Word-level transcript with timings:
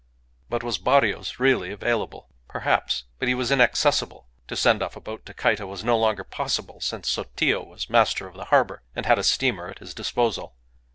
But 0.49 0.63
was 0.63 0.79
Barrios 0.79 1.39
really 1.39 1.71
available? 1.71 2.27
Perhaps. 2.47 3.03
But 3.19 3.27
he 3.27 3.35
was 3.35 3.51
inaccessible. 3.51 4.27
To 4.47 4.55
send 4.55 4.81
off 4.81 4.95
a 4.95 4.99
boat 4.99 5.27
to 5.27 5.33
Cayta 5.35 5.67
was 5.67 5.83
no 5.83 5.95
longer 5.95 6.23
possible, 6.23 6.81
since 6.81 7.07
Sotillo 7.07 7.61
was 7.63 7.87
master 7.87 8.25
of 8.25 8.33
the 8.33 8.45
harbour, 8.45 8.81
and 8.95 9.05
had 9.05 9.19
a 9.19 9.23
steamer 9.23 9.67
at 9.67 9.77
his 9.77 9.93
disposal. 9.93 10.55